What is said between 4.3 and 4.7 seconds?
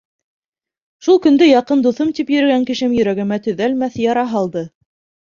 һалды.